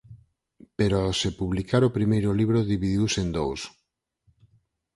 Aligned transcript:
Pero 0.77 0.95
ao 0.99 1.13
se 1.21 1.29
publicar 1.39 1.81
o 1.85 1.93
primeiro 1.97 2.29
libro 2.39 2.67
dividiuse 2.73 3.19
en 3.25 3.29
dous. 3.37 3.61